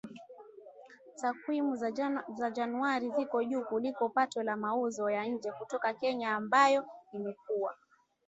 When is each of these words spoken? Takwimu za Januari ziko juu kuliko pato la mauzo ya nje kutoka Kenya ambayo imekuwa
Takwimu 1.15 1.75
za 2.35 2.51
Januari 2.51 3.11
ziko 3.11 3.43
juu 3.43 3.63
kuliko 3.65 4.09
pato 4.09 4.43
la 4.43 4.57
mauzo 4.57 5.09
ya 5.09 5.25
nje 5.25 5.51
kutoka 5.51 5.93
Kenya 5.93 6.31
ambayo 6.35 6.85
imekuwa 7.13 7.75